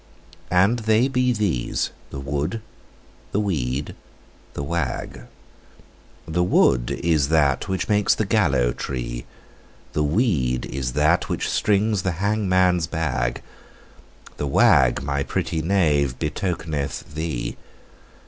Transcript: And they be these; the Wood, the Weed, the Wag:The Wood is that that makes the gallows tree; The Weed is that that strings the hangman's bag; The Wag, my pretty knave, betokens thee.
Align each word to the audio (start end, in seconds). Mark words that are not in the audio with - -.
And 0.49 0.79
they 0.79 1.07
be 1.07 1.31
these; 1.31 1.91
the 2.09 2.19
Wood, 2.19 2.59
the 3.33 3.39
Weed, 3.39 3.93
the 4.55 4.63
Wag:The 4.63 6.41
Wood 6.41 6.91
is 7.03 7.27
that 7.29 7.65
that 7.69 7.87
makes 7.87 8.15
the 8.15 8.25
gallows 8.25 8.73
tree; 8.77 9.27
The 9.93 10.01
Weed 10.01 10.65
is 10.65 10.93
that 10.93 11.25
that 11.29 11.41
strings 11.43 12.01
the 12.01 12.13
hangman's 12.13 12.87
bag; 12.87 13.43
The 14.37 14.47
Wag, 14.47 15.03
my 15.03 15.21
pretty 15.21 15.61
knave, 15.61 16.17
betokens 16.17 17.03
thee. 17.03 17.55